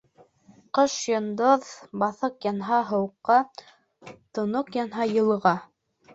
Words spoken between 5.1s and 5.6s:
йылыға.